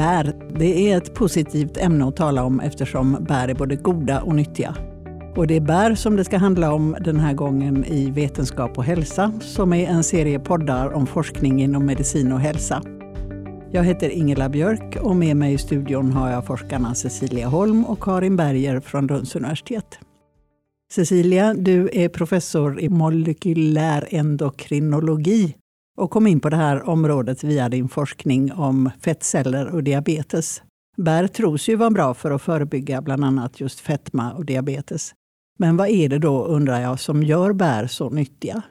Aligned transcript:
Bär, 0.00 0.32
det 0.58 0.90
är 0.90 0.96
ett 0.96 1.14
positivt 1.14 1.76
ämne 1.76 2.08
att 2.08 2.16
tala 2.16 2.44
om 2.44 2.60
eftersom 2.60 3.24
bär 3.28 3.48
är 3.48 3.54
både 3.54 3.76
goda 3.76 4.22
och 4.22 4.34
nyttiga. 4.34 4.76
Och 5.36 5.46
det 5.46 5.56
är 5.56 5.60
bär 5.60 5.94
som 5.94 6.16
det 6.16 6.24
ska 6.24 6.36
handla 6.38 6.72
om 6.72 6.96
den 7.00 7.20
här 7.20 7.34
gången 7.34 7.84
i 7.84 8.10
Vetenskap 8.10 8.78
och 8.78 8.84
hälsa 8.84 9.32
som 9.40 9.72
är 9.72 9.86
en 9.86 10.04
serie 10.04 10.38
poddar 10.38 10.92
om 10.92 11.06
forskning 11.06 11.62
inom 11.62 11.86
medicin 11.86 12.32
och 12.32 12.40
hälsa. 12.40 12.82
Jag 13.70 13.84
heter 13.84 14.10
Ingela 14.10 14.48
Björk 14.48 14.96
och 15.02 15.16
med 15.16 15.36
mig 15.36 15.54
i 15.54 15.58
studion 15.58 16.12
har 16.12 16.30
jag 16.30 16.46
forskarna 16.46 16.94
Cecilia 16.94 17.48
Holm 17.48 17.84
och 17.84 18.00
Karin 18.00 18.36
Berger 18.36 18.80
från 18.80 19.06
Lunds 19.06 19.36
universitet. 19.36 19.98
Cecilia, 20.92 21.54
du 21.54 21.90
är 21.92 22.08
professor 22.08 22.80
i 22.80 22.88
molekylär 22.88 24.08
endokrinologi 24.10 25.54
och 26.00 26.10
kom 26.10 26.26
in 26.26 26.40
på 26.40 26.48
det 26.50 26.56
här 26.56 26.88
området 26.88 27.44
via 27.44 27.68
din 27.68 27.88
forskning 27.88 28.52
om 28.52 28.90
fettceller 29.00 29.66
och 29.66 29.84
diabetes. 29.84 30.62
Bär 30.96 31.26
tros 31.26 31.68
ju 31.68 31.76
vara 31.76 31.90
bra 31.90 32.14
för 32.14 32.30
att 32.30 32.42
förebygga 32.42 33.02
bland 33.02 33.24
annat 33.24 33.60
just 33.60 33.80
fetma 33.80 34.32
och 34.32 34.44
diabetes. 34.44 35.14
Men 35.58 35.76
vad 35.76 35.88
är 35.88 36.08
det 36.08 36.18
då, 36.18 36.44
undrar 36.44 36.80
jag, 36.80 37.00
som 37.00 37.22
gör 37.22 37.52
bär 37.52 37.86
så 37.86 38.10
nyttiga? 38.10 38.62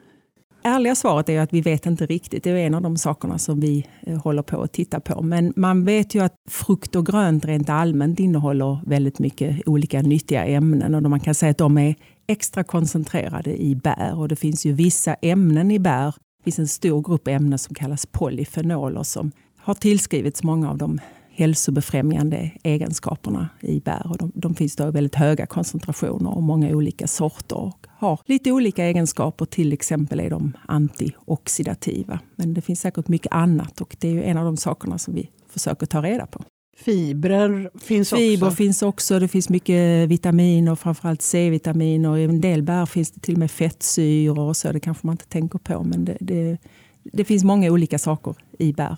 Ärliga 0.62 0.94
svaret 0.94 1.28
är 1.28 1.40
att 1.40 1.52
vi 1.52 1.60
vet 1.60 1.86
inte 1.86 2.06
riktigt. 2.06 2.44
Det 2.44 2.50
är 2.50 2.56
en 2.56 2.74
av 2.74 2.82
de 2.82 2.96
sakerna 2.96 3.38
som 3.38 3.60
vi 3.60 3.86
eh, 4.06 4.22
håller 4.22 4.42
på 4.42 4.62
att 4.62 4.72
titta 4.72 5.00
på. 5.00 5.22
Men 5.22 5.52
man 5.56 5.84
vet 5.84 6.14
ju 6.14 6.22
att 6.22 6.34
frukt 6.50 6.96
och 6.96 7.06
grönt 7.06 7.44
rent 7.44 7.70
allmänt 7.70 8.20
innehåller 8.20 8.78
väldigt 8.86 9.18
mycket 9.18 9.68
olika 9.68 10.02
nyttiga 10.02 10.44
ämnen. 10.44 10.94
Och 10.94 11.02
man 11.02 11.20
kan 11.20 11.34
säga 11.34 11.50
att 11.50 11.58
de 11.58 11.78
är 11.78 11.94
extra 12.28 12.64
koncentrerade 12.64 13.62
i 13.62 13.74
bär. 13.74 14.18
Och 14.18 14.28
det 14.28 14.36
finns 14.36 14.66
ju 14.66 14.72
vissa 14.72 15.14
ämnen 15.14 15.70
i 15.70 15.78
bär 15.78 16.14
det 16.40 16.44
finns 16.44 16.58
en 16.58 16.68
stor 16.68 17.02
grupp 17.02 17.28
ämnen 17.28 17.58
som 17.58 17.74
kallas 17.74 18.06
polyfenoler 18.06 19.02
som 19.02 19.32
har 19.56 19.74
tillskrivits 19.74 20.42
många 20.42 20.70
av 20.70 20.78
de 20.78 21.00
hälsobefrämjande 21.30 22.50
egenskaperna 22.62 23.48
i 23.60 23.80
bär. 23.80 24.06
Och 24.10 24.18
de, 24.18 24.32
de 24.34 24.54
finns 24.54 24.76
då 24.76 24.88
i 24.88 24.90
väldigt 24.90 25.14
höga 25.14 25.46
koncentrationer 25.46 26.36
och 26.36 26.42
många 26.42 26.68
olika 26.68 27.06
sorter 27.06 27.56
och 27.56 27.86
har 27.88 28.20
lite 28.26 28.52
olika 28.52 28.84
egenskaper. 28.84 29.44
Till 29.44 29.72
exempel 29.72 30.20
är 30.20 30.30
de 30.30 30.56
antioxidativa. 30.68 32.20
Men 32.36 32.54
det 32.54 32.60
finns 32.60 32.80
säkert 32.80 33.08
mycket 33.08 33.32
annat 33.32 33.80
och 33.80 33.96
det 34.00 34.08
är 34.08 34.22
en 34.22 34.36
av 34.36 34.44
de 34.44 34.56
sakerna 34.56 34.98
som 34.98 35.14
vi 35.14 35.30
försöker 35.48 35.86
ta 35.86 36.02
reda 36.02 36.26
på. 36.26 36.44
Fibrer 36.76 37.70
finns 37.78 38.10
Fiber 38.10 38.46
också. 38.46 38.56
finns 38.56 38.82
också. 38.82 39.18
Det 39.18 39.28
finns 39.28 39.48
mycket 39.48 40.08
vitaminer, 40.08 40.74
framförallt 40.74 41.22
C-vitaminer. 41.22 42.16
I 42.16 42.24
en 42.24 42.40
del 42.40 42.62
bär 42.62 42.86
finns 42.86 43.10
det 43.10 43.20
till 43.20 43.34
och 43.34 43.38
med 43.38 43.50
fettsyror 43.50 44.40
och 44.40 44.56
så. 44.56 44.72
Det 44.72 44.80
kanske 44.80 45.06
man 45.06 45.14
inte 45.14 45.26
tänker 45.26 45.58
på, 45.58 45.84
men 45.84 46.04
det, 46.04 46.16
det, 46.20 46.58
det 47.04 47.24
finns 47.24 47.44
många 47.44 47.70
olika 47.70 47.98
saker 47.98 48.34
i 48.58 48.72
bär. 48.72 48.96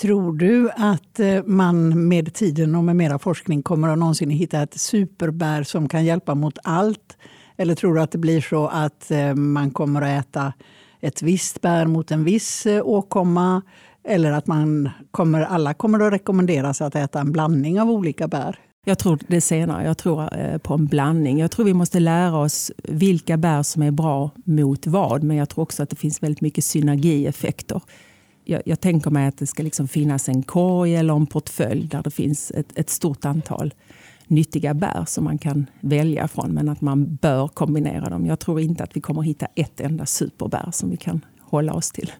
Tror 0.00 0.32
du 0.32 0.70
att 0.70 1.20
eh, 1.20 1.44
man 1.44 2.08
med 2.08 2.34
tiden 2.34 2.74
och 2.74 2.84
med 2.84 2.96
mera 2.96 3.18
forskning 3.18 3.62
kommer 3.62 3.88
att 3.88 3.98
någonsin 3.98 4.30
hitta 4.30 4.62
ett 4.62 4.80
superbär 4.80 5.62
som 5.62 5.88
kan 5.88 6.04
hjälpa 6.04 6.34
mot 6.34 6.58
allt? 6.64 7.16
Eller 7.56 7.74
tror 7.74 7.94
du 7.94 8.00
att 8.00 8.10
det 8.10 8.18
blir 8.18 8.40
så 8.40 8.66
att 8.66 9.10
eh, 9.10 9.34
man 9.34 9.70
kommer 9.70 10.02
att 10.02 10.26
äta 10.26 10.52
ett 11.00 11.22
visst 11.22 11.60
bär 11.60 11.86
mot 11.86 12.10
en 12.10 12.24
viss 12.24 12.66
eh, 12.66 12.86
åkomma? 12.86 13.62
Eller 14.04 14.32
att 14.32 14.46
man 14.46 14.90
kommer, 15.10 15.40
alla 15.40 15.74
kommer 15.74 16.00
att 16.00 16.12
rekommenderas 16.12 16.80
att 16.80 16.96
äta 16.96 17.20
en 17.20 17.32
blandning 17.32 17.80
av 17.80 17.90
olika 17.90 18.28
bär? 18.28 18.58
Jag 18.86 18.98
tror 18.98 19.18
det 19.28 19.40
senare. 19.40 19.84
Jag 19.84 19.98
tror 19.98 20.38
eh, 20.38 20.58
på 20.58 20.74
en 20.74 20.86
blandning. 20.86 21.38
Jag 21.38 21.50
tror 21.50 21.66
vi 21.66 21.74
måste 21.74 22.00
lära 22.00 22.38
oss 22.38 22.72
vilka 22.82 23.36
bär 23.36 23.62
som 23.62 23.82
är 23.82 23.90
bra 23.90 24.30
mot 24.44 24.86
vad. 24.86 25.22
Men 25.22 25.36
jag 25.36 25.48
tror 25.48 25.62
också 25.62 25.82
att 25.82 25.90
det 25.90 25.96
finns 25.96 26.22
väldigt 26.22 26.40
mycket 26.40 26.64
synergieffekter. 26.64 27.80
Jag, 28.44 28.62
jag 28.64 28.80
tänker 28.80 29.10
mig 29.10 29.26
att 29.26 29.38
det 29.38 29.46
ska 29.46 29.62
liksom 29.62 29.88
finnas 29.88 30.28
en 30.28 30.42
korg 30.42 30.96
eller 30.96 31.14
en 31.14 31.26
portfölj 31.26 31.86
där 31.86 32.02
det 32.02 32.10
finns 32.10 32.50
ett, 32.50 32.78
ett 32.78 32.90
stort 32.90 33.24
antal 33.24 33.74
nyttiga 34.26 34.74
bär 34.74 35.04
som 35.06 35.24
man 35.24 35.38
kan 35.38 35.66
välja 35.80 36.28
från. 36.28 36.54
Men 36.54 36.68
att 36.68 36.80
man 36.80 37.16
bör 37.16 37.48
kombinera 37.48 38.10
dem. 38.10 38.26
Jag 38.26 38.38
tror 38.38 38.60
inte 38.60 38.84
att 38.84 38.96
vi 38.96 39.00
kommer 39.00 39.22
hitta 39.22 39.46
ett 39.54 39.80
enda 39.80 40.06
superbär 40.06 40.68
som 40.72 40.90
vi 40.90 40.96
kan 40.96 41.24
hålla 41.40 41.74
oss 41.74 41.90
till. 41.90 42.10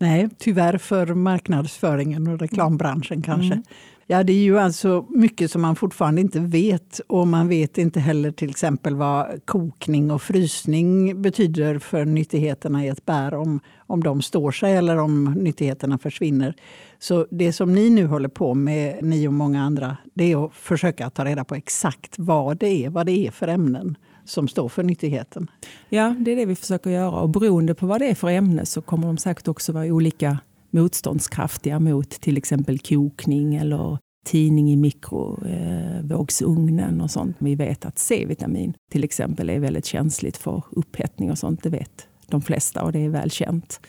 Nej, 0.00 0.28
tyvärr 0.38 0.78
för 0.78 1.06
marknadsföringen 1.06 2.26
och 2.26 2.40
reklambranschen 2.40 3.22
kanske. 3.22 3.52
Mm. 3.52 3.64
Ja, 4.06 4.22
det 4.22 4.32
är 4.32 4.42
ju 4.42 4.58
alltså 4.58 5.06
mycket 5.08 5.50
som 5.50 5.62
man 5.62 5.76
fortfarande 5.76 6.20
inte 6.20 6.40
vet 6.40 7.00
och 7.06 7.28
man 7.28 7.48
vet 7.48 7.78
inte 7.78 8.00
heller 8.00 8.30
till 8.30 8.50
exempel 8.50 8.94
vad 8.94 9.46
kokning 9.46 10.10
och 10.10 10.22
frysning 10.22 11.22
betyder 11.22 11.78
för 11.78 12.04
nyttigheterna 12.04 12.84
i 12.84 12.88
ett 12.88 13.06
bär, 13.06 13.34
om, 13.34 13.60
om 13.78 14.02
de 14.02 14.22
står 14.22 14.50
sig 14.50 14.76
eller 14.76 14.96
om 14.96 15.24
nyttigheterna 15.24 15.98
försvinner. 15.98 16.54
Så 16.98 17.26
det 17.30 17.52
som 17.52 17.74
ni 17.74 17.90
nu 17.90 18.06
håller 18.06 18.28
på 18.28 18.54
med, 18.54 19.04
ni 19.04 19.28
och 19.28 19.32
många 19.32 19.62
andra, 19.62 19.96
det 20.14 20.32
är 20.32 20.46
att 20.46 20.54
försöka 20.54 21.10
ta 21.10 21.24
reda 21.24 21.44
på 21.44 21.54
exakt 21.54 22.14
vad 22.18 22.58
det 22.58 22.84
är, 22.84 22.90
vad 22.90 23.06
det 23.06 23.26
är 23.26 23.30
för 23.30 23.48
ämnen 23.48 23.96
som 24.24 24.48
står 24.48 24.68
för 24.68 24.82
nyttigheten. 24.82 25.50
Ja, 25.88 26.14
det 26.18 26.32
är 26.32 26.36
det 26.36 26.46
vi 26.46 26.54
försöker 26.54 26.90
göra. 26.90 27.20
Och 27.20 27.28
beroende 27.28 27.74
på 27.74 27.86
vad 27.86 28.00
det 28.00 28.06
är 28.06 28.14
för 28.14 28.28
ämne 28.28 28.66
så 28.66 28.82
kommer 28.82 29.06
de 29.06 29.16
säkert 29.16 29.48
också 29.48 29.72
vara 29.72 29.84
olika 29.84 30.38
motståndskraftiga 30.70 31.80
mot 31.80 32.10
till 32.10 32.36
exempel 32.36 32.78
kokning 32.78 33.54
eller 33.54 33.98
tidning 34.26 34.70
i 34.70 34.76
mikrovågsugnen 34.76 37.00
och 37.00 37.10
sånt. 37.10 37.36
Vi 37.38 37.54
vet 37.54 37.84
att 37.84 37.98
C-vitamin 37.98 38.74
till 38.90 39.04
exempel 39.04 39.50
är 39.50 39.58
väldigt 39.58 39.86
känsligt 39.86 40.36
för 40.36 40.64
upphettning 40.70 41.30
och 41.30 41.38
sånt. 41.38 41.62
Det 41.62 41.70
vet 41.70 42.08
de 42.26 42.42
flesta 42.42 42.82
och 42.82 42.92
det 42.92 43.04
är 43.04 43.08
väl 43.08 43.30
känt. 43.30 43.80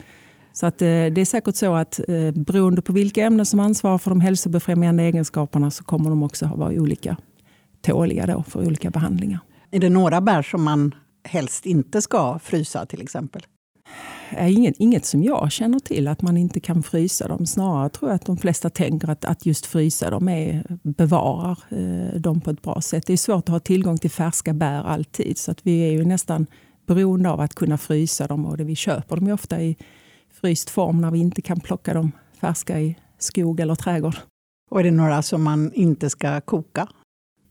Så 0.54 0.66
att, 0.66 0.82
eh, 0.82 0.88
det 0.88 1.22
är 1.22 1.26
säkert 1.26 1.56
så 1.56 1.74
att 1.74 2.00
eh, 2.00 2.32
beroende 2.32 2.82
på 2.82 2.94
vilka 2.94 3.26
ämnen 3.26 3.46
som 3.46 3.60
ansvarar 3.60 3.98
för 3.98 4.12
de 4.12 4.22
hälsobefrämjande 4.22 5.04
egenskaperna 5.04 5.72
så 5.72 5.84
kommer 5.84 6.10
de 6.10 6.24
också 6.24 6.50
vara 6.56 6.74
olika 6.74 7.18
tåliga 7.82 8.26
då 8.26 8.44
för 8.44 8.68
olika 8.68 8.90
behandlingar. 8.90 9.40
Är 9.72 9.80
det 9.80 9.90
några 9.90 10.22
bär 10.22 10.42
som 10.42 10.64
man 10.64 10.96
helst 11.24 11.66
inte 11.66 12.02
ska 12.02 12.40
frysa 12.40 12.86
till 12.86 13.02
exempel? 13.02 13.46
Inget, 14.40 14.76
inget 14.78 15.06
som 15.06 15.24
jag 15.24 15.52
känner 15.52 15.80
till 15.80 16.08
att 16.08 16.22
man 16.22 16.38
inte 16.38 16.60
kan 16.60 16.84
frysa 16.84 17.28
dem. 17.28 17.46
Snarare 17.46 17.90
tror 17.90 18.12
jag 18.12 18.16
att 18.16 18.26
de 18.26 18.38
flesta 18.38 18.70
tänker 18.70 19.10
att, 19.10 19.26
att 19.26 19.46
just 19.46 19.66
frysa 19.66 20.10
dem 20.10 20.30
är, 20.30 20.78
bevarar 20.84 21.58
eh, 21.70 22.20
dem 22.20 22.42
på 22.42 22.52
ett 22.52 22.62
bra 22.62 22.82
sätt. 22.82 23.08
Det 23.08 23.14
är 23.14 23.18
svårt 23.18 23.44
att 23.44 23.50
ha 23.50 23.60
tillgång 23.60 23.98
till 23.98 24.12
färska 24.12 24.54
bär 24.54 24.84
alltid. 24.84 25.38
Så 25.38 25.52
att 25.52 25.60
vi 25.64 25.80
är 25.80 25.92
ju 25.92 26.06
nästan 26.06 26.48
beroende 26.88 27.30
av 27.30 27.40
att 27.40 27.56
kunna 27.56 27.78
frysa 27.78 28.28
dem. 28.28 28.46
Och 28.46 28.58
det 28.58 28.64
vi 28.64 28.76
köper 28.76 29.16
dem 29.16 29.28
är 29.28 29.34
ofta 29.34 29.62
i 29.62 29.78
fryst 30.42 30.70
form 30.70 31.02
när 31.02 31.12
vi 31.12 31.20
inte 31.20 31.42
kan 31.42 31.60
plocka 31.60 31.94
dem 31.94 32.12
färska 32.42 32.80
i 32.80 32.96
skog 33.20 33.60
eller 33.60 33.76
trädgård. 33.76 34.16
Och 34.72 34.80
är 34.80 34.84
det 34.84 34.92
några 34.92 35.22
som 35.22 35.44
man 35.44 35.74
inte 35.74 36.10
ska 36.10 36.42
koka? 36.42 36.88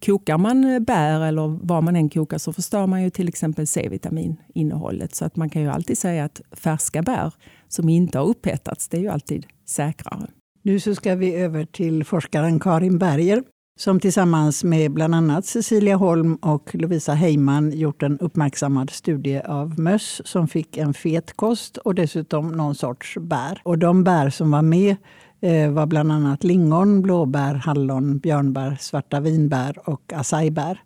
Kokar 0.06 0.38
man 0.38 0.65
eh, 0.65 0.81
bär 0.81 1.21
eller 1.21 1.59
vad 1.62 1.84
man 1.84 1.97
än 1.97 2.09
kokar 2.09 2.38
så 2.38 2.53
förstör 2.53 2.87
man 2.87 3.03
ju 3.03 3.11
till 3.11 3.28
exempel 3.28 3.66
C-vitamininnehållet. 3.66 5.15
Så 5.15 5.25
att 5.25 5.37
man 5.37 5.50
kan 5.50 5.62
ju 5.62 5.69
alltid 5.69 5.99
säga 5.99 6.25
att 6.25 6.41
färska 6.53 7.03
bär 7.03 7.33
som 7.69 7.88
inte 7.88 8.19
har 8.19 8.27
upphettats, 8.27 8.89
det 8.89 8.97
är 8.97 9.00
ju 9.00 9.09
alltid 9.09 9.47
säkrare. 9.66 10.27
Nu 10.62 10.81
så 10.81 10.94
ska 10.94 11.15
vi 11.15 11.34
över 11.34 11.65
till 11.65 12.05
forskaren 12.05 12.60
Karin 12.60 12.99
Berger 12.99 13.43
som 13.81 14.00
tillsammans 14.00 14.65
med 14.65 14.93
bland 14.93 15.15
annat 15.15 15.47
Cecilia 15.47 15.97
Holm 15.97 16.34
och 16.34 16.75
Lovisa 16.75 17.15
Heyman 17.15 17.72
gjort 17.72 18.03
en 18.03 18.19
uppmärksammad 18.19 18.91
studie 18.91 19.41
av 19.41 19.81
möss 19.81 20.22
som 20.25 20.49
fick 20.49 20.77
en 20.77 20.94
fet 20.94 21.33
kost 21.37 21.77
och 21.77 21.94
dessutom 21.94 22.53
någon 22.53 22.75
sorts 22.75 23.19
bär. 23.19 23.60
Och 23.65 23.78
de 23.78 24.05
bär 24.05 24.31
som 24.31 24.50
var 24.50 24.62
med 24.62 24.97
Eh, 25.43 25.71
var 25.71 25.87
bland 25.87 26.12
annat 26.12 26.45
lingon, 26.45 27.03
blåbär, 27.03 27.55
hallon, 27.55 28.19
björnbär, 28.19 28.77
svarta 28.81 29.21
vinbär 29.21 29.89
och 29.89 30.12
acajbär. 30.12 30.81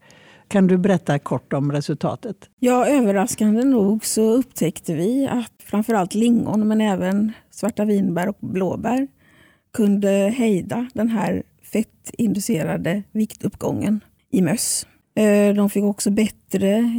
Kan 0.49 0.67
du 0.67 0.79
berätta 0.79 1.19
kort 1.19 1.53
om 1.53 1.73
resultatet? 1.73 2.37
Ja, 2.61 2.87
överraskande 2.87 3.65
nog 3.65 4.05
så 4.05 4.23
upptäckte 4.23 4.95
vi 4.95 5.29
att 5.29 5.53
framförallt 5.65 6.15
lingon 6.15 6.69
men 6.69 6.81
även 6.81 7.33
svarta 7.51 7.85
vinbär 7.85 8.29
och 8.29 8.37
blåbär 8.41 9.09
kunde 9.73 10.09
hejda 10.37 10.87
den 10.95 11.09
här 11.09 11.43
fettinducerade 11.73 13.03
viktuppgången 13.13 14.01
i 14.31 14.43
möss. 14.43 14.87
Eh, 15.15 15.55
de 15.55 15.71
fick 15.71 15.85
också 15.85 16.11
bättre 16.11 16.91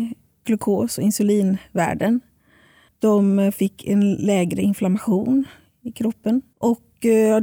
glukos 0.45 0.97
och 0.97 1.03
insulinvärden. 1.03 2.21
De 2.99 3.51
fick 3.55 3.87
en 3.87 4.13
lägre 4.13 4.61
inflammation 4.61 5.45
i 5.83 5.91
kroppen 5.91 6.41
och 6.59 6.79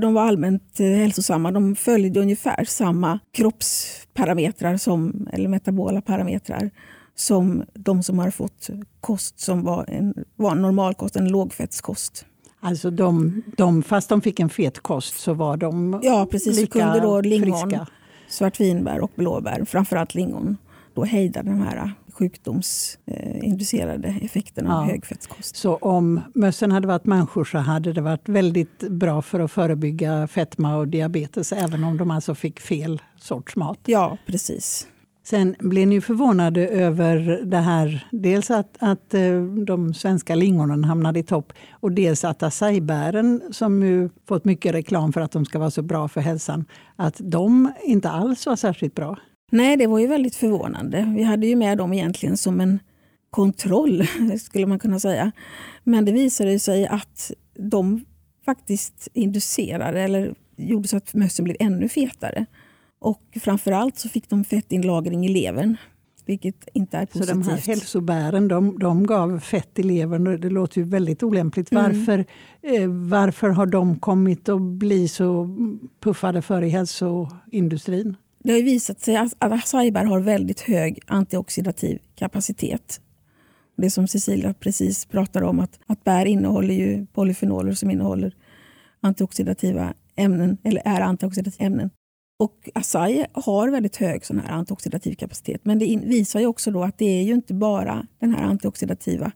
de 0.00 0.14
var 0.14 0.22
allmänt 0.22 0.80
eh, 0.80 0.86
hälsosamma. 0.86 1.50
De 1.50 1.74
följde 1.76 2.20
ungefär 2.20 2.64
samma 2.64 3.18
kroppsparametrar, 3.32 4.76
som, 4.76 5.28
eller 5.32 5.48
metabola 5.48 6.00
parametrar 6.00 6.70
som 7.14 7.64
de 7.74 8.02
som 8.02 8.18
har 8.18 8.30
fått 8.30 8.70
kost 9.00 9.40
som 9.40 9.62
var 9.64 9.84
en, 9.88 10.14
var 10.36 10.52
en 10.52 10.62
normalkost, 10.62 11.16
en 11.16 11.28
lågfettskost. 11.28 12.26
Alltså 12.60 12.90
de, 12.90 13.42
de, 13.56 13.82
fast 13.82 14.08
de 14.08 14.20
fick 14.22 14.40
en 14.40 14.48
fet 14.48 14.78
kost 14.80 15.20
så 15.20 15.34
var 15.34 15.56
de 15.56 16.00
Ja, 16.02 16.26
precis. 16.30 16.56
lika 16.56 16.72
Så 16.72 16.78
kunde 16.78 17.00
då 17.00 17.20
lingon, 17.20 17.70
friska. 17.70 17.86
svartvinbär 18.28 19.00
och 19.00 19.10
blåbär, 19.14 19.64
framförallt 19.64 20.14
lingon, 20.14 20.56
då 20.94 21.04
hejda 21.04 21.42
de 21.42 21.60
här 21.60 21.92
sjukdomsinducerade 22.12 24.16
effekterna 24.22 24.70
ja. 24.70 24.76
av 24.76 24.84
högfettskost. 24.84 25.56
Så 25.56 25.76
om 25.76 26.20
mössen 26.34 26.72
hade 26.72 26.86
varit 26.86 27.06
människor 27.06 27.44
så 27.44 27.58
hade 27.58 27.92
det 27.92 28.00
varit 28.00 28.28
väldigt 28.28 28.78
bra 28.78 29.22
för 29.22 29.40
att 29.40 29.52
förebygga 29.52 30.26
fetma 30.26 30.76
och 30.76 30.88
diabetes 30.88 31.52
även 31.52 31.84
om 31.84 31.96
de 31.96 32.10
alltså 32.10 32.34
fick 32.34 32.60
fel 32.60 33.02
sorts 33.16 33.56
mat? 33.56 33.78
Ja, 33.84 34.18
precis. 34.26 34.88
Sen 35.24 35.56
blev 35.58 35.88
ni 35.88 36.00
förvånade 36.00 36.68
över 36.68 37.40
det 37.44 37.58
här, 37.58 38.08
dels 38.12 38.50
att, 38.50 38.76
att 38.78 39.14
eh, 39.14 39.42
de 39.66 39.94
svenska 39.94 40.34
lingonen 40.34 40.84
hamnade 40.84 41.18
i 41.18 41.22
topp 41.22 41.52
och 41.72 41.92
dels 41.92 42.24
att 42.24 42.42
acajbären, 42.42 43.42
som 43.50 43.82
ju 43.82 44.08
fått 44.28 44.44
mycket 44.44 44.74
reklam 44.74 45.12
för 45.12 45.20
att 45.20 45.32
de 45.32 45.44
ska 45.44 45.58
vara 45.58 45.70
så 45.70 45.82
bra 45.82 46.08
för 46.08 46.20
hälsan, 46.20 46.64
att 46.96 47.16
de 47.18 47.72
inte 47.84 48.10
alls 48.10 48.46
var 48.46 48.56
särskilt 48.56 48.94
bra. 48.94 49.16
Nej, 49.52 49.76
det 49.76 49.86
var 49.86 49.98
ju 49.98 50.06
väldigt 50.06 50.34
förvånande. 50.34 51.12
Vi 51.16 51.22
hade 51.22 51.46
ju 51.46 51.56
med 51.56 51.78
dem 51.78 51.92
egentligen 51.92 52.36
som 52.36 52.60
en 52.60 52.78
kontroll, 53.30 54.06
skulle 54.40 54.66
man 54.66 54.78
kunna 54.78 55.00
säga. 55.00 55.32
Men 55.84 56.04
det 56.04 56.12
visade 56.12 56.58
sig 56.58 56.86
att 56.86 57.32
de 57.58 58.04
faktiskt 58.44 59.08
inducerade 59.12 60.00
eller 60.00 60.34
gjorde 60.56 60.88
så 60.88 60.96
att 60.96 61.14
mössen 61.14 61.44
blev 61.44 61.56
ännu 61.60 61.88
fetare. 61.88 62.46
Och 62.98 63.22
framförallt 63.40 63.98
så 63.98 64.08
fick 64.08 64.28
de 64.28 64.44
fettinlagring 64.44 65.26
i 65.26 65.28
levern. 65.28 65.76
Vilket 66.26 66.68
inte 66.72 66.96
är 66.96 67.06
positivt. 67.06 67.28
Så 67.28 67.34
de 67.34 67.42
här 67.42 67.56
hälsobären 67.56 68.48
de, 68.48 68.78
de 68.78 69.06
gav 69.06 69.40
fett 69.40 69.78
i 69.78 69.82
levern. 69.82 70.40
Det 70.40 70.50
låter 70.50 70.78
ju 70.78 70.84
väldigt 70.84 71.22
olämpligt. 71.22 71.72
Mm. 71.72 71.84
Varför, 71.84 72.24
eh, 72.62 72.88
varför 72.88 73.48
har 73.48 73.66
de 73.66 73.98
kommit 73.98 74.48
att 74.48 74.62
bli 74.62 75.08
så 75.08 75.56
puffade 76.00 76.42
för 76.42 76.62
i 76.62 76.68
hälsoindustrin? 76.68 78.16
Det 78.44 78.52
har 78.52 78.62
visat 78.62 79.00
sig 79.00 79.16
att 79.16 79.34
acaibär 79.38 80.04
har 80.04 80.20
väldigt 80.20 80.60
hög 80.60 81.00
antioxidativ 81.06 81.98
kapacitet. 82.14 83.00
Det 83.76 83.90
som 83.90 84.08
Cecilia 84.08 84.54
precis 84.54 85.06
pratade 85.06 85.46
om, 85.46 85.60
att, 85.60 85.78
att 85.86 86.04
bär 86.04 86.26
innehåller 86.26 86.74
ju 86.74 87.06
polyfenoler 87.06 87.72
som 87.72 87.90
innehåller 87.90 88.34
antioxidativa 89.00 89.94
ämnen, 90.16 90.56
eller 90.64 90.82
är 90.84 91.00
antioxidativa 91.00 91.66
ämnen. 91.66 91.90
Och 92.38 92.70
acai 92.74 93.26
har 93.32 93.68
väldigt 93.68 93.96
hög 93.96 94.26
sån 94.26 94.38
här 94.38 94.50
antioxidativ 94.50 95.14
kapacitet. 95.14 95.64
Men 95.64 95.78
det 95.78 96.00
visar 96.04 96.40
ju 96.40 96.46
också 96.46 96.70
då 96.70 96.82
att 96.82 96.98
det 96.98 97.20
är 97.20 97.22
ju 97.22 97.34
inte 97.34 97.54
bara 97.54 98.06
den 98.18 98.34
här 98.34 98.42
antioxidativa 98.42 99.32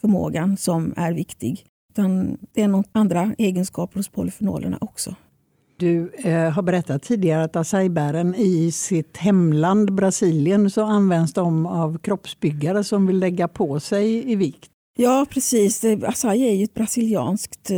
förmågan 0.00 0.56
som 0.56 0.94
är 0.96 1.12
viktig. 1.12 1.66
Utan 1.90 2.38
det 2.52 2.62
är 2.62 2.68
några 2.68 2.88
andra 2.92 3.34
egenskaper 3.38 3.96
hos 3.96 4.08
polyfenolerna 4.08 4.78
också. 4.80 5.14
Du 5.78 6.12
eh, 6.24 6.50
har 6.50 6.62
berättat 6.62 7.02
tidigare 7.02 7.44
att 7.44 7.56
acaibären 7.56 8.34
i 8.34 8.72
sitt 8.72 9.16
hemland 9.16 9.94
Brasilien 9.94 10.70
så 10.70 10.82
används 10.82 11.32
de 11.32 11.66
av 11.66 11.98
kroppsbyggare 11.98 12.84
som 12.84 13.06
vill 13.06 13.18
lägga 13.18 13.48
på 13.48 13.80
sig 13.80 14.32
i 14.32 14.36
vikt. 14.36 14.70
Ja, 14.96 15.26
precis. 15.30 15.84
Acai 15.84 16.48
är 16.48 16.54
ju 16.54 16.64
ett 16.64 16.74
brasilianskt 16.74 17.70
eh, 17.70 17.76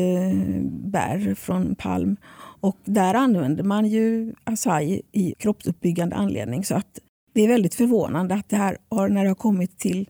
bär 0.65 1.35
från 1.35 1.75
palm. 1.75 2.17
Och 2.61 2.77
där 2.85 3.15
använder 3.15 3.65
man 3.65 3.87
ju 3.87 4.35
acai 4.45 5.03
i 5.13 5.35
kroppsuppbyggande 5.39 6.17
anledning. 6.17 6.65
Så 6.65 6.75
att 6.75 6.99
det 7.35 7.45
är 7.45 7.49
väldigt 7.49 7.75
förvånande 7.75 8.35
att 8.35 8.49
det 8.49 8.57
här 8.57 8.77
har, 8.89 9.09
när 9.09 9.23
det 9.23 9.31
har 9.31 9.35
kommit 9.35 9.79
till 9.79 10.09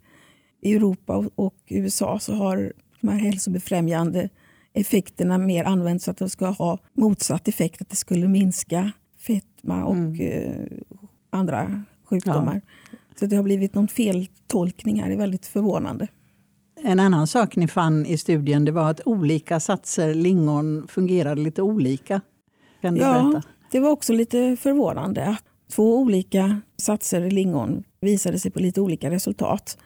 Europa 0.62 1.28
och 1.34 1.56
USA 1.68 2.18
så 2.18 2.34
har 2.34 2.72
de 3.00 3.08
här 3.08 3.18
hälsobefrämjande 3.18 4.28
effekterna 4.74 5.38
mer 5.38 5.64
använts 5.64 6.04
så 6.04 6.10
att 6.10 6.16
de 6.16 6.30
ska 6.30 6.46
ha 6.46 6.78
motsatt 6.92 7.48
effekt, 7.48 7.82
att 7.82 7.90
det 7.90 7.96
skulle 7.96 8.28
minska 8.28 8.92
fetma 9.18 9.84
och 9.84 9.94
mm. 9.94 10.20
eh, 10.20 10.78
andra 11.30 11.84
sjukdomar. 12.04 12.60
Ja. 12.90 12.98
Så 13.20 13.26
det 13.26 13.36
har 13.36 13.42
blivit 13.42 13.74
någon 13.74 13.88
feltolkning 13.88 15.00
här, 15.00 15.08
det 15.08 15.14
är 15.14 15.18
väldigt 15.18 15.46
förvånande. 15.46 16.08
En 16.82 17.00
annan 17.00 17.26
sak 17.26 17.56
ni 17.56 17.68
fann 17.68 18.06
i 18.06 18.18
studien 18.18 18.64
det 18.64 18.72
var 18.72 18.90
att 18.90 19.00
olika 19.04 19.60
satser 19.60 20.14
lingon 20.14 20.86
fungerade 20.88 21.40
lite 21.40 21.62
olika. 21.62 22.20
Kan 22.80 22.94
du 22.94 23.00
ja, 23.00 23.12
berätta? 23.12 23.48
det 23.70 23.80
var 23.80 23.90
också 23.90 24.12
lite 24.12 24.56
förvånande 24.60 25.36
två 25.70 25.98
olika 25.98 26.60
satser 26.76 27.30
lingon 27.30 27.84
visade 28.00 28.38
sig 28.38 28.50
på 28.50 28.58
lite 28.58 28.80
olika 28.80 29.10
resultat. 29.10 29.78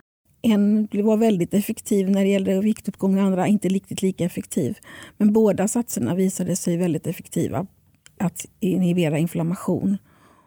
En 0.47 0.89
var 0.93 1.17
väldigt 1.17 1.55
effektiv 1.55 2.11
när 2.11 2.25
det 2.25 2.29
gällde 2.29 2.61
viktuppgång, 2.61 3.17
den 3.17 3.25
andra 3.25 3.47
inte 3.47 3.69
riktigt 3.69 4.03
lika 4.03 4.25
effektiv. 4.25 4.79
Men 5.17 5.33
båda 5.33 5.69
satserna 5.69 6.15
visade 6.15 6.57
sig 6.57 6.77
väldigt 6.77 7.07
effektiva 7.07 7.67
att 8.19 8.47
inhibera 8.61 9.19
inflammation 9.19 9.99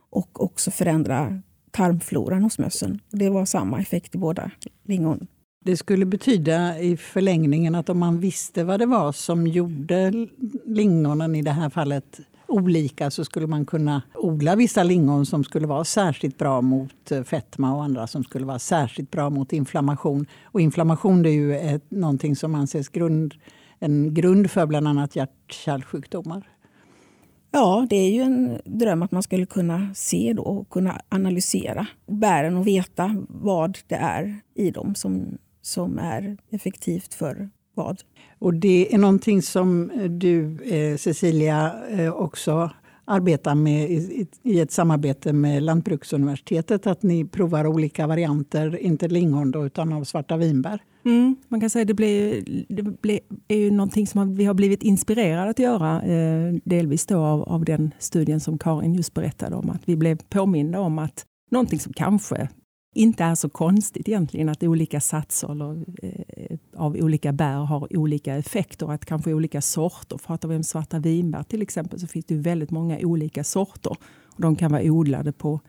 och 0.10 0.44
också 0.44 0.72
förändra 0.72 1.42
tarmfloran 1.72 2.44
hos 2.44 2.60
mössen. 2.60 3.00
Det 3.12 3.30
var 3.30 3.46
samma 3.46 3.80
effekt 3.80 4.16
i 4.16 4.18
båda 4.18 4.52
lingon. 4.84 5.28
Det 5.66 5.78
skulle 5.78 6.06
betyda 6.06 6.80
i 6.80 6.98
förlängningen 6.98 7.76
att 7.76 7.90
om 7.90 8.00
man 8.00 8.20
visste 8.20 8.64
vad 8.64 8.80
det 8.80 8.86
var 8.86 9.12
som 9.12 9.48
gjorde 9.48 10.28
lingonen 10.66 11.36
i 11.36 11.42
det 11.42 11.52
här 11.52 11.70
fallet 11.70 12.20
olika 12.48 13.12
så 13.12 13.26
skulle 13.26 13.48
man 13.48 13.66
kunna 13.66 14.02
odla 14.14 14.56
vissa 14.56 14.84
lingon 14.84 15.26
som 15.26 15.44
skulle 15.44 15.68
vara 15.68 15.84
särskilt 15.84 16.38
bra 16.38 16.62
mot 16.62 17.12
eh, 17.12 17.24
fetma 17.24 17.76
och 17.76 17.84
andra 17.84 18.08
som 18.08 18.24
skulle 18.24 18.46
vara 18.46 18.60
särskilt 18.60 19.12
bra 19.12 19.30
mot 19.30 19.54
inflammation. 19.54 20.26
Och 20.44 20.62
inflammation 20.62 21.26
är 21.26 21.30
ju 21.30 21.58
ett, 21.58 21.92
någonting 21.92 22.36
som 22.36 22.56
anses 22.56 22.90
grund, 22.90 23.34
en 23.80 24.14
grund 24.14 24.52
för 24.52 24.66
bland 24.66 24.88
annat 24.88 25.16
hjärt-kärlsjukdomar. 25.16 26.50
Ja, 27.52 27.88
det 27.90 27.96
är 27.96 28.12
ju 28.12 28.22
en 28.22 28.62
dröm 28.66 29.04
att 29.04 29.12
man 29.12 29.24
skulle 29.24 29.46
kunna 29.46 29.94
se 29.96 30.34
då 30.34 30.44
och 30.44 30.70
kunna 30.70 31.02
analysera 31.10 31.88
bären 32.08 32.58
och 32.58 32.68
veta 32.68 33.26
vad 33.30 33.78
det 33.88 33.96
är 33.96 34.40
i 34.56 34.72
dem 34.72 34.96
som, 34.96 35.38
som 35.62 36.00
är 36.00 36.38
effektivt 36.50 37.14
för 37.14 37.50
vad. 37.78 38.02
Och 38.40 38.54
det 38.54 38.94
är 38.94 38.98
någonting 38.98 39.42
som 39.42 39.92
du, 40.10 40.64
eh, 40.64 40.98
Cecilia, 40.98 41.74
eh, 41.90 42.14
också 42.14 42.72
arbetar 43.06 43.56
med 43.56 43.92
i 44.44 44.60
ett 44.60 44.72
samarbete 44.72 45.34
med 45.34 45.64
Lantbruksuniversitetet. 45.64 46.88
Att 46.88 47.04
ni 47.04 47.26
provar 47.26 47.68
olika 47.68 48.08
varianter, 48.08 48.78
inte 48.78 49.08
lingon 49.08 49.52
då, 49.52 49.66
utan 49.66 49.94
av 49.94 50.04
svarta 50.04 50.38
vinbär. 50.38 50.82
Mm, 51.06 51.36
man 51.48 51.60
kan 51.60 51.70
säga 51.70 51.82
att 51.82 51.88
det, 51.88 51.94
blir, 51.94 52.44
det 52.70 52.84
blir, 52.84 53.20
är 53.48 53.58
ju 53.58 53.72
någonting 53.72 54.08
som 54.08 54.36
vi 54.36 54.46
har 54.46 54.54
blivit 54.54 54.84
inspirerade 54.84 55.50
att 55.50 55.60
göra. 55.60 56.02
Eh, 56.02 56.54
delvis 56.64 57.06
då 57.06 57.18
av, 57.18 57.44
av 57.44 57.66
den 57.66 57.92
studien 58.00 58.40
som 58.40 58.58
Karin 58.58 58.94
just 58.94 59.14
berättade 59.14 59.56
om. 59.56 59.70
Att 59.70 59.82
vi 59.86 59.96
blev 59.96 60.18
påminda 60.30 60.80
om 60.80 61.00
att 61.00 61.26
någonting 61.52 61.80
som 61.80 61.94
kanske 61.94 62.50
inte 62.96 63.24
är 63.24 63.36
så 63.36 63.50
konstigt 63.50 64.10
egentligen 64.10 64.50
att 64.50 64.64
olika 64.64 65.00
satser 65.00 65.52
eller, 65.52 65.86
eh, 66.04 66.58
av 66.78 66.96
olika 66.96 67.32
bär 67.32 67.56
har 67.56 67.98
olika 67.98 68.36
effekter. 68.36 68.92
Att 68.92 69.06
kanske 69.06 69.34
olika 69.34 69.62
sorter, 69.62 70.18
pratar 70.18 70.50
vi 70.50 70.56
om 70.56 70.64
svarta 70.64 71.00
vinbär 71.00 71.44
till 71.44 71.62
exempel 71.62 72.00
så 72.00 72.08
finns 72.08 72.26
det 72.26 72.36
väldigt 72.36 72.72
många 72.72 73.00
olika 73.00 73.44
sorter. 73.44 73.96
Och 74.26 74.42
de 74.42 74.56
kan 74.56 74.72
vara 74.72 74.84
odlade 74.84 75.32
på 75.32 75.60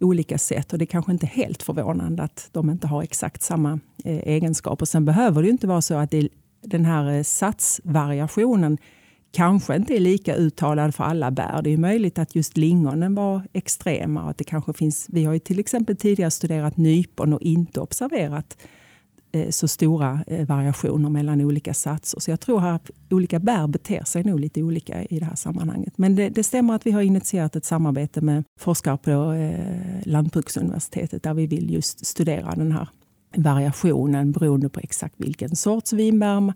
olika 0.00 0.38
sätt 0.38 0.72
och 0.72 0.78
det 0.78 0.84
är 0.84 0.86
kanske 0.86 1.12
inte 1.12 1.26
helt 1.26 1.62
förvånande 1.62 2.22
att 2.22 2.48
de 2.52 2.70
inte 2.70 2.86
har 2.86 3.02
exakt 3.02 3.42
samma 3.42 3.80
eh, 4.04 4.18
egenskaper. 4.18 4.86
Sen 4.86 5.04
behöver 5.04 5.42
det 5.42 5.48
inte 5.48 5.66
vara 5.66 5.82
så 5.82 5.94
att 5.94 6.10
det, 6.10 6.28
den 6.62 6.84
här 6.84 7.12
eh, 7.12 7.22
satsvariationen 7.22 8.78
kanske 9.32 9.76
inte 9.76 9.96
är 9.96 10.00
lika 10.00 10.34
uttalad 10.34 10.94
för 10.94 11.04
alla 11.04 11.30
bär. 11.30 11.62
Det 11.62 11.70
är 11.70 11.76
möjligt 11.76 12.18
att 12.18 12.34
just 12.34 12.56
lingonen 12.56 13.14
var 13.14 13.42
extrema. 13.52 14.30
Att 14.30 14.38
det 14.38 14.44
kanske 14.44 14.72
finns, 14.72 15.06
vi 15.08 15.24
har 15.24 15.32
ju 15.32 15.38
till 15.38 15.58
exempel 15.58 15.96
tidigare 15.96 16.30
studerat 16.30 16.76
nypon 16.76 17.32
och 17.32 17.42
inte 17.42 17.80
observerat 17.80 18.56
Eh, 19.34 19.50
så 19.50 19.68
stora 19.68 20.24
eh, 20.26 20.46
variationer 20.46 21.10
mellan 21.10 21.40
olika 21.40 21.74
satser. 21.74 22.20
Så 22.20 22.30
jag 22.30 22.40
tror 22.40 22.66
att 22.66 22.90
olika 23.10 23.38
bär 23.38 23.66
beter 23.66 24.04
sig 24.04 24.24
nog 24.24 24.40
lite 24.40 24.62
olika 24.62 25.04
i 25.04 25.18
det 25.18 25.24
här 25.24 25.36
sammanhanget. 25.36 25.98
Men 25.98 26.16
det, 26.16 26.28
det 26.28 26.44
stämmer 26.44 26.74
att 26.74 26.86
vi 26.86 26.90
har 26.90 27.02
initierat 27.02 27.56
ett 27.56 27.64
samarbete 27.64 28.20
med 28.20 28.44
forskare 28.60 28.96
på 28.96 29.32
eh, 29.32 30.02
Lantbruksuniversitetet 30.04 31.22
där 31.22 31.34
vi 31.34 31.46
vill 31.46 31.70
just 31.70 32.06
studera 32.06 32.54
den 32.54 32.72
här 32.72 32.88
variationen 33.36 34.32
beroende 34.32 34.68
på 34.68 34.80
exakt 34.80 35.14
vilken 35.18 35.56
sorts 35.56 35.92
vinbär 35.92 36.52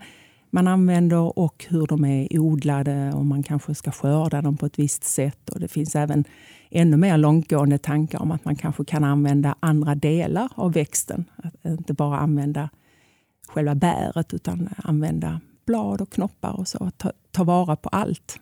man 0.50 0.68
använder 0.68 1.38
och 1.38 1.66
hur 1.68 1.86
de 1.86 2.04
är 2.04 2.38
odlade 2.38 3.12
och 3.14 3.26
man 3.26 3.42
kanske 3.42 3.74
ska 3.74 3.90
skörda 3.90 4.42
dem 4.42 4.56
på 4.56 4.66
ett 4.66 4.78
visst 4.78 5.04
sätt. 5.04 5.48
Och 5.48 5.60
det 5.60 5.68
finns 5.68 5.96
även 5.96 6.24
ännu 6.70 6.96
mer 6.96 7.16
långtgående 7.16 7.78
tankar 7.78 8.22
om 8.22 8.30
att 8.30 8.44
man 8.44 8.56
kanske 8.56 8.84
kan 8.84 9.04
använda 9.04 9.54
andra 9.60 9.94
delar 9.94 10.48
av 10.54 10.72
växten. 10.72 11.24
Att 11.36 11.64
inte 11.64 11.94
bara 11.94 12.18
använda 12.18 12.70
själva 13.48 13.74
bäret 13.74 14.34
utan 14.34 14.68
använda 14.76 15.40
blad 15.66 16.00
och 16.00 16.10
knoppar 16.10 16.60
och 16.60 16.68
så. 16.68 16.90
Ta, 16.96 17.12
ta 17.30 17.44
vara 17.44 17.76
på 17.76 17.88
allt. 17.88 18.40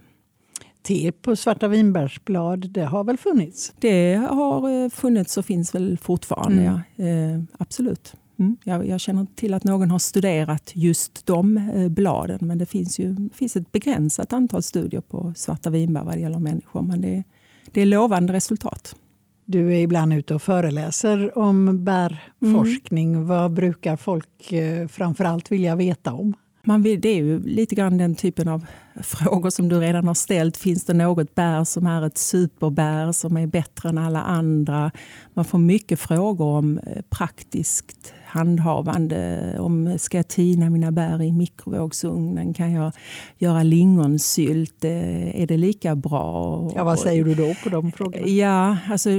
Te 0.82 1.12
på 1.12 1.36
svarta 1.36 1.68
vinbärsblad, 1.68 2.70
det 2.70 2.84
har 2.84 3.04
väl 3.04 3.16
funnits? 3.16 3.72
Det 3.78 4.14
har 4.14 4.84
eh, 4.84 4.90
funnits 4.90 5.36
och 5.36 5.44
finns 5.44 5.74
väl 5.74 5.98
fortfarande, 5.98 6.62
mm. 6.62 6.80
ja. 6.96 7.04
Eh, 7.04 7.42
absolut. 7.58 8.14
Mm. 8.38 8.56
Jag, 8.64 8.86
jag, 8.86 9.00
känner 9.00 9.26
till 9.34 9.54
att 9.54 9.64
någon 9.64 9.90
har 9.90 9.98
studerat 9.98 10.70
just 10.74 11.26
de 11.26 11.56
eh, 11.56 11.88
bladen 11.88 12.38
men 12.42 12.58
det 12.58 12.66
finns, 12.66 12.98
ju, 12.98 13.28
finns 13.34 13.56
ett 13.56 13.72
begränsat 13.72 14.32
antal 14.32 14.62
studier 14.62 15.00
på 15.00 15.32
svarta 15.36 15.70
vinbär 15.70 16.04
vad 16.04 16.14
det 16.14 16.20
gäller 16.20 16.38
människor. 16.38 16.82
Men 16.82 17.00
det, 17.00 17.24
det 17.72 17.80
är 17.80 17.86
lovande 17.86 18.32
resultat. 18.32 18.96
Du 19.44 19.74
är 19.74 19.78
ibland 19.78 20.12
ute 20.14 20.34
och 20.34 20.42
föreläser 20.42 21.38
om 21.38 21.84
bärforskning. 21.84 23.14
Mm. 23.14 23.26
Vad 23.26 23.52
brukar 23.52 23.96
folk 23.96 24.52
eh, 24.52 24.88
framförallt 24.88 25.52
vilja 25.52 25.76
veta 25.76 26.12
om? 26.12 26.34
Man 26.68 26.82
vill, 26.82 27.00
det 27.00 27.08
är 27.08 27.16
ju 27.16 27.42
lite 27.42 27.74
grann 27.74 27.98
den 27.98 28.14
typen 28.14 28.48
av 28.48 28.66
frågor 29.02 29.50
som 29.50 29.68
du 29.68 29.80
redan 29.80 30.06
har 30.06 30.14
ställt. 30.14 30.56
Finns 30.56 30.84
det 30.84 30.94
något 30.94 31.34
bär 31.34 31.64
som 31.64 31.86
är 31.86 32.06
ett 32.06 32.18
superbär 32.18 33.12
som 33.12 33.36
är 33.36 33.46
bättre 33.46 33.88
än 33.88 33.98
alla 33.98 34.22
andra? 34.22 34.90
Man 35.34 35.44
får 35.44 35.58
mycket 35.58 36.00
frågor 36.00 36.46
om 36.46 36.78
eh, 36.78 37.02
praktiskt 37.10 38.14
handhavande. 38.36 39.56
Om 39.58 39.98
ska 39.98 40.16
jag 40.16 40.28
tina 40.28 40.70
mina 40.70 40.92
bär 40.92 41.22
i 41.22 41.32
mikrovågsugnen? 41.32 42.54
Kan 42.54 42.72
jag 42.72 42.92
göra 43.38 43.62
lingonsylt? 43.62 44.84
Eh, 44.84 45.40
är 45.42 45.46
det 45.46 45.56
lika 45.56 45.96
bra? 45.96 46.72
Ja, 46.74 46.84
vad 46.84 46.98
säger 46.98 47.24
du 47.24 47.34
då 47.34 47.54
på 47.62 47.68
de 47.68 47.92
frågorna? 47.92 48.26
Ja, 48.26 48.76
alltså, 48.90 49.10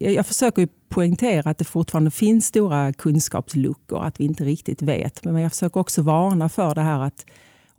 jag 0.00 0.26
försöker 0.26 0.68
poängtera 0.88 1.50
att 1.50 1.58
det 1.58 1.64
fortfarande 1.64 2.10
finns 2.10 2.46
stora 2.46 2.92
kunskapsluckor, 2.92 4.04
att 4.04 4.20
vi 4.20 4.24
inte 4.24 4.44
riktigt 4.44 4.82
vet. 4.82 5.24
Men 5.24 5.42
jag 5.42 5.52
försöker 5.52 5.80
också 5.80 6.02
varna 6.02 6.48
för 6.48 6.74
det 6.74 6.80
här 6.80 7.00
att 7.00 7.26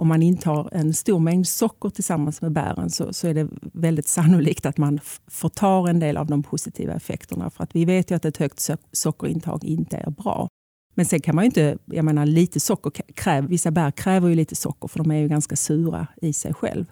om 0.04 0.08
man 0.10 0.24
intar 0.24 0.70
en 0.72 0.94
stor 0.94 1.20
mängd 1.20 1.48
socker 1.48 1.90
tillsammans 1.90 2.42
med 2.42 2.52
bären 2.52 2.90
så, 2.90 3.14
så 3.14 3.28
är 3.28 3.34
det 3.34 3.48
väldigt 3.62 4.08
sannolikt 4.08 4.66
att 4.66 4.78
man 4.78 5.00
förtar 5.28 5.90
en 5.90 6.00
del 6.00 6.18
av 6.18 6.28
de 6.28 6.44
positiva 6.44 6.94
effekterna. 6.94 7.50
För 7.50 7.64
att 7.64 7.76
vi 7.76 7.86
vet 7.86 8.12
ju 8.12 8.16
att 8.16 8.26
ett 8.26 8.38
högt 8.38 8.70
sockerintag 8.92 9.64
inte 9.64 9.98
är 9.98 10.12
bra. 10.12 10.48
Men 10.96 11.06
sen 11.06 11.22
kan 11.22 11.36
man 11.36 11.44
ju 11.44 11.46
inte, 11.46 11.78
jag 11.86 12.06
menar 12.06 12.26
lite 12.26 12.60
socker 12.60 12.92
kräver, 13.16 13.48
vissa 13.48 13.72
bär 13.72 13.92
kräver 13.92 14.30
ju 14.30 14.36
lite 14.36 14.56
socker 14.56 14.88
för 14.88 15.00
de 15.00 15.12
är 15.12 15.20
ju 15.20 15.28
ganska 15.28 15.56
sura 15.56 16.08
i 16.22 16.34
sig 16.34 16.54
själv. 16.54 16.86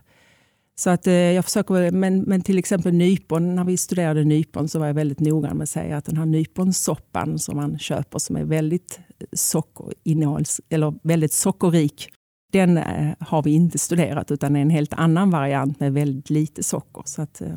Så 0.76 0.90
att 0.90 1.08
eh, 1.08 1.14
jag 1.14 1.46
försöker, 1.46 1.92
men, 1.92 2.22
men 2.22 2.42
till 2.42 2.58
exempel 2.58 2.94
nypon, 2.94 3.56
när 3.56 3.64
vi 3.64 3.78
studerade 3.78 4.24
nypon 4.24 4.70
så 4.70 4.80
var 4.80 4.88
jag 4.88 4.94
väldigt 4.94 5.20
noga 5.20 5.54
med 5.54 5.64
att 5.64 5.70
säga 5.70 5.98
att 5.98 6.06
den 6.06 6.18
här 6.18 6.26
nyponsoppan 6.26 7.40
som 7.40 7.58
man 7.58 7.80
köper 7.80 8.20
som 8.20 8.36
är 8.36 8.44
väldigt 8.44 9.00
eh, 9.20 9.28
sockerinnehålls, 9.34 10.62
eller 10.70 10.94
väldigt 11.04 11.34
sockerrik, 11.34 12.10
den 12.52 12.78
eh, 12.78 13.14
har 13.20 13.44
vi 13.44 13.52
inte 13.52 13.78
studerat 13.78 14.32
utan 14.32 14.56
är 14.56 14.62
en 14.62 14.70
helt 14.70 14.94
annan 14.94 15.30
variant 15.30 15.80
med 15.80 15.94
väldigt 15.94 16.30
lite 16.30 16.64
socker. 16.64 17.04
Så 17.06 17.22
att, 17.22 17.42
eh, 17.42 17.56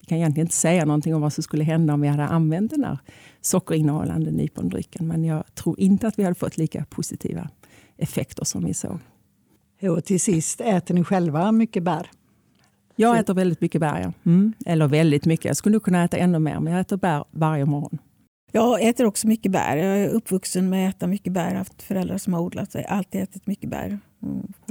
vi 0.00 0.06
kan 0.06 0.18
egentligen 0.18 0.46
inte 0.46 0.56
säga 0.56 0.84
någonting 0.84 1.14
om 1.14 1.20
vad 1.20 1.32
som 1.32 1.42
skulle 1.42 1.64
hända 1.64 1.94
om 1.94 2.00
vi 2.00 2.08
hade 2.08 2.24
använt 2.24 2.70
den 2.70 2.84
här 2.84 2.98
sockerinnehållande 3.40 4.30
nypondrycken. 4.30 5.06
Men 5.06 5.24
jag 5.24 5.54
tror 5.54 5.80
inte 5.80 6.08
att 6.08 6.18
vi 6.18 6.22
hade 6.22 6.34
fått 6.34 6.56
lika 6.56 6.84
positiva 6.84 7.48
effekter 7.96 8.44
som 8.44 8.64
vi 8.64 8.74
såg. 8.74 8.98
Och 9.82 10.04
till 10.04 10.20
sist, 10.20 10.60
äter 10.60 10.94
ni 10.94 11.04
själva 11.04 11.52
mycket 11.52 11.82
bär? 11.82 12.10
Jag 12.96 13.18
äter 13.18 13.34
väldigt 13.34 13.60
mycket 13.60 13.80
bär. 13.80 14.00
Ja. 14.00 14.12
Mm. 14.30 14.52
Eller 14.66 14.88
väldigt 14.88 15.26
mycket. 15.26 15.44
Jag 15.44 15.56
skulle 15.56 15.80
kunna 15.80 16.04
äta 16.04 16.16
ännu 16.16 16.38
mer, 16.38 16.60
men 16.60 16.72
jag 16.72 16.80
äter 16.80 16.96
bär 16.96 17.24
varje 17.30 17.64
morgon. 17.64 17.98
Jag 18.52 18.82
äter 18.82 19.06
också 19.06 19.26
mycket 19.26 19.52
bär. 19.52 19.76
Jag 19.76 19.98
är 19.98 20.08
uppvuxen 20.08 20.68
med 20.68 20.88
att 20.88 20.96
äta 20.96 21.06
mycket 21.06 21.32
bär. 21.32 21.44
Jag 21.44 21.50
har 21.50 21.56
haft 21.56 21.82
föräldrar 21.82 22.18
som 22.18 22.34
har 22.34 22.40
odlat. 22.40 22.74
Jag 22.74 22.82
har 22.82 22.96
alltid 22.96 23.22
ätit 23.22 23.46
mycket 23.46 23.70
bär. 23.70 23.98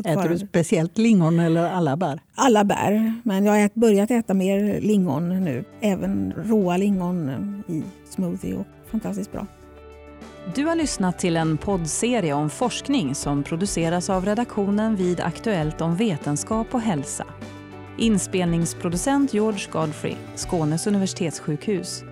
Äter 0.06 0.30
du 0.30 0.40
speciellt 0.40 0.98
lingon 0.98 1.40
eller 1.40 1.70
alla 1.70 1.98
bär? 1.98 2.20
Alla 2.36 2.64
bär, 2.64 3.14
men 3.24 3.46
jag 3.46 3.54
har 3.54 3.70
börjat 3.74 4.12
äta 4.12 4.34
mer 4.34 4.82
lingon 4.82 5.44
nu. 5.44 5.64
Även 5.82 6.34
råa 6.38 6.78
lingon 6.78 7.64
i 7.68 7.84
smoothie 8.10 8.56
och 8.56 8.66
fantastiskt 8.92 9.32
bra. 9.32 9.48
Du 10.56 10.66
har 10.66 10.75
lyssnat 10.75 11.20
till 11.20 11.38
en 11.38 11.58
poddserie 11.58 12.34
om 12.34 12.50
forskning 12.50 13.16
som 13.16 13.44
produceras 13.44 14.10
av 14.10 14.25
redaktionen 14.25 14.96
vid 14.96 15.20
Aktuellt 15.20 15.82
om 15.82 15.96
vetenskap 15.96 16.68
och 16.72 16.82
hälsa. 16.82 17.25
Inspelningsproducent 17.98 19.34
George 19.34 19.68
Godfrey, 19.72 20.16
Skånes 20.36 20.88
universitetssjukhus. 20.88 22.04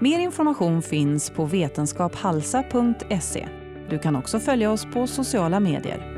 Mer 0.00 0.18
information 0.18 0.82
finns 0.82 1.30
på 1.30 1.44
vetenskaphalsa.se. 1.44 3.48
Du 3.90 3.98
kan 3.98 4.16
också 4.16 4.40
följa 4.40 4.70
oss 4.70 4.86
på 4.92 5.06
sociala 5.06 5.60
medier. 5.60 6.17